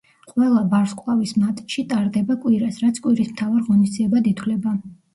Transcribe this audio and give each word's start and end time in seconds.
ყველა-ვარსკვლავის 0.29 1.33
მატჩი 1.43 1.87
ტარდება 1.93 2.39
კვირას, 2.47 2.83
რაც 2.87 3.01
კვირის 3.07 3.33
მთავარ 3.37 3.71
ღონისძიებად 3.71 4.35
ითვლება. 4.37 4.79